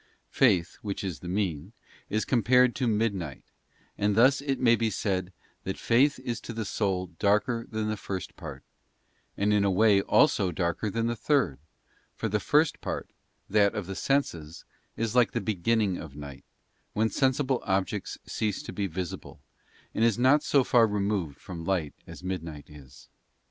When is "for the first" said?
12.15-12.81